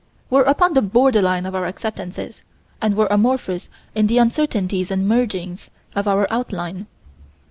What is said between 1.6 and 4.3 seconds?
acceptances, and we're amorphous in the